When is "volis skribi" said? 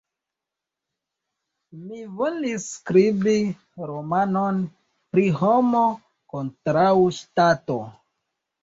2.21-3.35